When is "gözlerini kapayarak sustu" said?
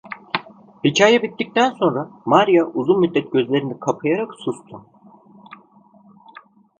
3.31-4.85